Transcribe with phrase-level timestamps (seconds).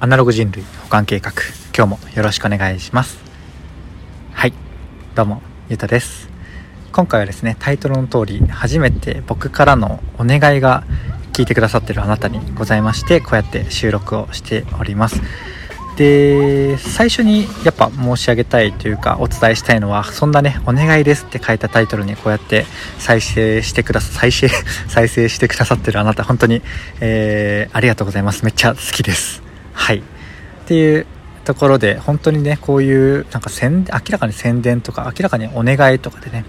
[0.00, 1.32] アナログ人類保管計画。
[1.76, 3.18] 今日もよろしくお願いします。
[4.32, 4.52] はい。
[5.16, 6.28] どうもゆうたです。
[6.92, 10.84] 今回はですねタイトルの通り初めて僕からのお願いが
[11.32, 15.20] 聞いてくださってるあなたにございましてこうやって収録をしております。
[15.96, 22.66] で最初にやっぱ申し上げたいというかお伝えしたいのはそんなね「お願いです」って書いたタイトルにこうやって
[23.00, 24.48] 再生してくださ再生
[24.86, 26.62] 再生してくださってるあなた本当に、
[27.00, 28.44] えー、ありがとうございます。
[28.44, 29.47] めっちゃ好きです。
[29.88, 30.00] はい。
[30.00, 30.02] っ
[30.66, 31.06] ていう
[31.46, 36.44] ところで本当にねこういうなんか宣明らかに宣伝とか明らかにお願いとかでね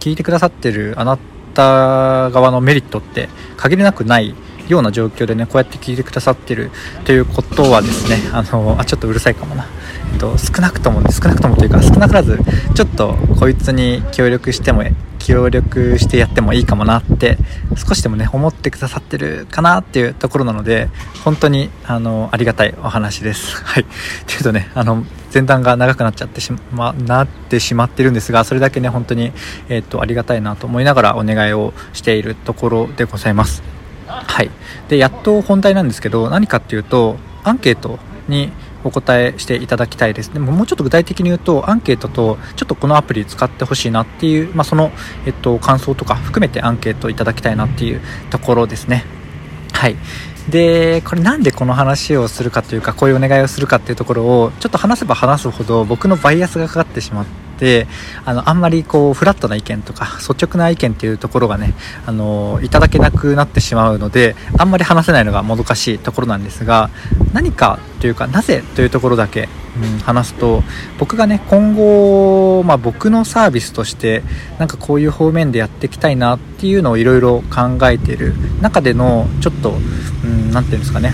[0.00, 1.16] 聞いてくださってるあな
[1.54, 4.34] た側のメリットって限りなくない
[4.70, 6.70] ような状況でねこうやって聞いてくださってる
[7.04, 9.66] ということはですねあのあちょっとうるさいかもな、
[10.12, 12.38] えっと、少なくとも少なくともというか少なからず
[12.74, 14.84] ちょっとこいつに協力しても
[15.18, 17.36] 協力してやってもいいかもなって
[17.76, 20.88] 少しでもね思ってくださってるかなっていうところなので
[21.24, 23.62] 本当にあのありがたいお話です。
[23.62, 23.84] はい、
[24.26, 29.32] というとねあの前段が長くなっちゃってしまなってしまってるんですがそれだけね本当に、
[29.68, 33.79] えー、っとありがたいなと思いながらお願いをしているところでございます。
[34.10, 34.50] はい、
[34.88, 38.52] でやっと本題なんですけど何かっていうとアンケートに
[38.84, 40.32] お答えしていただきたいです。
[40.32, 44.90] でももうちょっと具体的に言うと、アンケートとちょっとこのアプリ使ってほしいなっていう、まあ、その、
[45.26, 48.00] えっと、感想とか含めてアンケートいただきたいなっていう
[48.30, 49.04] ところですね。
[49.72, 49.96] はい。
[50.48, 57.86] で、これなんでこの話をするかというか、こういうお願いをするかっていうところを、ちょっと話せば話すほど僕のバイアスがかかってしまって、で
[58.24, 61.74] あのあんまりこうフラットな意見とか率直な意見っていうところがね
[62.06, 66.88] あのいただけなくなってしまうのであんまり話せないのがもどかしいところなんですが
[67.34, 70.62] 何かというかなぜというところだけ、うん、話すと
[70.98, 74.22] 僕がね今後、まあ、僕のサービスとして
[74.58, 81.12] なんかこういう方面でやっていきたいなっていうのをいろいろ考えている中でのちょっと何、うん、て言うんですかね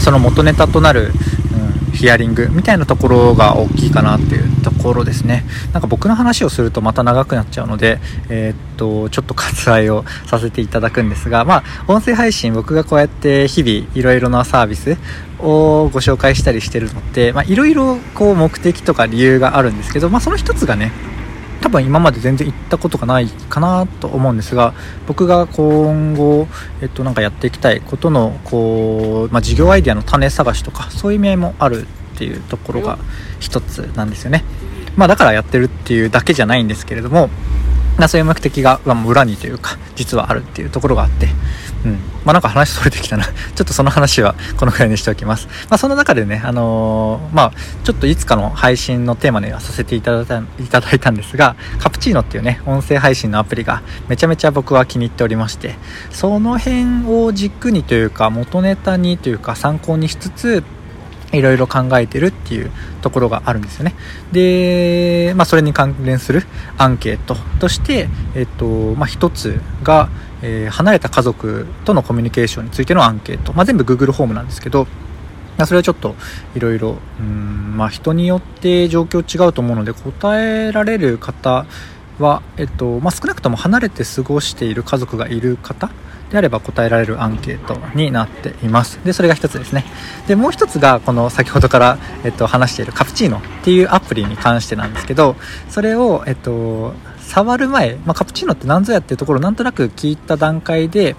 [0.00, 1.12] その元ネタとなる
[1.52, 5.44] うんヒアリングみたいなところが大きいかなっていうころですね。
[5.72, 14.96] なんか僕の話をするとまた長くなっちゃうので、えー、っとちょっと割愛をさせていただくんですがまあ音声配信僕がこうやって日々いろいろなサービス
[15.40, 20.92] をご紹介したりしてるのっていろいろこう目的とか理由があるんですけど、まあ、その一つがね
[21.60, 24.74] 多分今まで全然行ったことがないかなと思うんですが
[25.06, 26.46] 僕が今後、
[26.80, 32.98] えっと、なんかやっていきたいことのこう、まあ、事業アイデアの種探しとかそういう意味合いもあるっていうところが
[33.40, 34.44] 一つなんですよね、
[34.98, 37.30] まあ、だからやってるっていうだけじゃないんですけれども
[37.96, 41.28] まあそういう目的が裏にというか実はあるっていうところがあって
[41.84, 41.92] うん
[42.24, 45.46] まあ、なんか話それてきたな ちょっとその話はこのくらいにしておきます。
[45.70, 47.52] まあ、その中でね、あのー、まあ、
[47.84, 55.76] ちょっといつかの配信のテーマにはさせていただいたいただいたんですが、カプチーノっていうね、音声配信のアプリがめちゃめちゃ僕は気に入っておりまして、
[56.10, 60.64] その辺を軸にというか、元ネタにというか参考にしつつ、
[61.32, 62.70] いろいろ考えてるっていう
[63.02, 63.94] ところがあるんですよね。
[64.32, 66.44] で、まあ、それに関連する
[66.78, 70.08] アンケートとして、えっと、まあ、一つが、
[70.42, 74.86] えー、離れた家族とのコミュニケーションについてのアンケート、まあ、全部 Google ホームなんですけど
[75.56, 76.14] まあそれはちょっと
[76.54, 81.66] いろいろまあ人によって状況違うと思うので答えられる方
[82.20, 85.90] は、えっとまあ、少なくとも離れて過ごしている家族がいる方
[86.30, 89.84] であれば答えられるアンケートになっていますでそれが1つですね
[90.26, 95.36] でもう1つがこの先ほどから、えっと、話しているカプチーノっていうアプリに関してなんですけど
[95.68, 101.16] それを、えっと、触る前、まあ、カプチーノって何ぞやっていうところをなんとなく聞いた段階で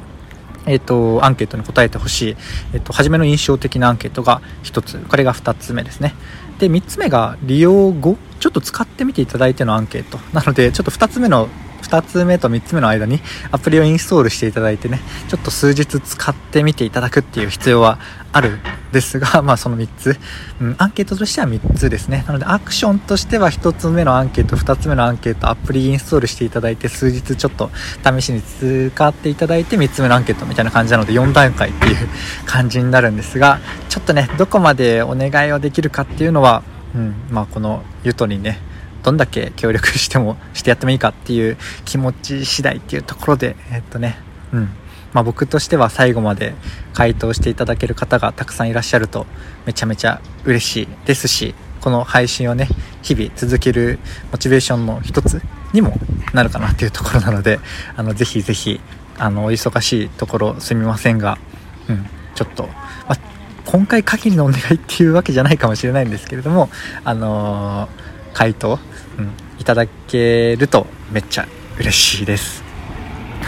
[0.66, 2.36] えっ、と、アンケートに答えてほしい、
[2.74, 6.14] えっ、と、初めの印象的なアンケートが1つ、これが2つ目ですね。
[6.59, 10.19] で、3つ目が利用後、ちょっと使ってみていただいてのアンケート。
[10.34, 11.48] なので、ちょっと2つ目の
[11.81, 13.19] 2つ目と3つ目の間に
[13.51, 18.00] アプリをインストールしていただいてねちょっと数日使ってみていただくっていう必要は
[18.31, 18.59] あるん
[18.91, 20.19] ですが まあその3つ、
[20.62, 22.23] うん、アンケートとしては3つですね。
[22.28, 27.72] なのでアクションとしては1つ目のアンケート2つ目のアンケートアプリインストールしていただいて数日ちょっと
[28.03, 31.95] 試しに使っていただいて3つ目のアンケートみたいな感じなので4段階っていう
[32.45, 33.59] 感じになるんですが
[33.89, 36.63] ちょっとねどこまでお願いをできるかっていうのは、
[36.95, 38.69] うんまあ、このゆとにね
[39.04, 44.18] どんだけ協力してもしてやってもいいかっていう気持ち次第っていうところでえっとね。
[44.51, 44.69] うん。
[45.13, 46.54] まあ、僕としては最後まで
[46.94, 49.25] 回答していただける方がたくさんいらっしゃると
[49.66, 52.68] めちゃめちゃ嬉しいですしこの配信をね
[53.01, 54.00] 日々続ける
[54.31, 55.42] モチベーションの一つ
[55.74, 55.94] にも
[56.34, 57.60] なるかなっていうところなので
[57.95, 58.80] あのぜひぜひ
[59.18, 61.38] あのお忙しいところすみませんが、
[61.88, 62.06] うん、
[62.36, 62.69] ちょっと、
[63.07, 63.18] まあ、
[63.66, 66.69] 今回限りのお願いっていうわけじゃないかもしれないんですけれども
[67.04, 68.80] あのー回答、
[69.18, 71.48] うん、いただけるとめっちゃ
[71.80, 72.69] 嬉しいです。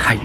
[0.02, 0.20] はい。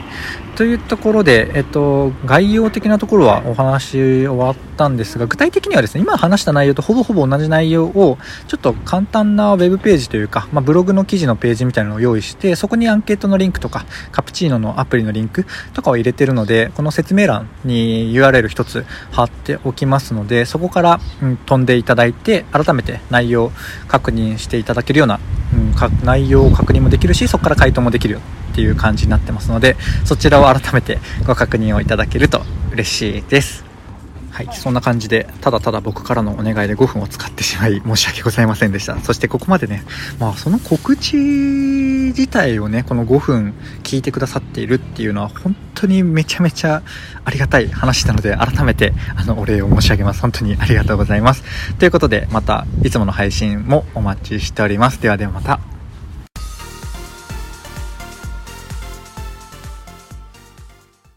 [0.57, 8.17] というところで、えっと、概要的なところはお話終わったんですが、具体的にはですね、今話した内容とほぼほぼ同じ内容を、
[8.49, 15.45] ちょっと簡単なウェブページというか、まあ、ブログの記事のページみたいなのを用意して、そこにアンケートのリンクとか、カプチーノのアプリのリンク
[15.75, 23.53] とかを入れてるので、この説明欄に URL 一つ貼っておきますので、そこから、うん、飛んでいただいて、改めて内容
[23.89, 25.21] 確認していただけるような、
[25.53, 28.21] うん、内容を確認もできるし、そこから回答もできるよ
[28.57, 29.77] っていう感じになってますので
[30.07, 32.41] そちらを改めてご確認をいただけると
[32.73, 33.67] 嬉しいです
[34.31, 38.99] はい、そんな感じで、ただただ僕からのお願いで5分を使ってしまい、申し訳ございませんでした。
[38.99, 39.83] そしてここまでね、
[40.21, 46.83] まあその告知自体をね、この5分聞いてくださっているっていうのは、本当にめちゃめちゃ
[47.25, 50.21] ありがたい話なので、改めて、あの、お礼を申し上げます。
[50.21, 51.43] 本当にありがとうございます。
[51.79, 55.01] ということで、また、いつもの配信もお待ちしております。
[55.01, 55.76] ではではまた。